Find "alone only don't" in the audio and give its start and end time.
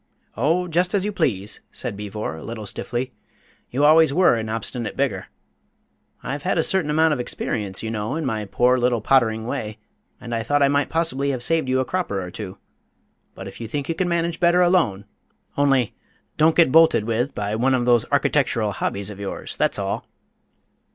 14.63-16.55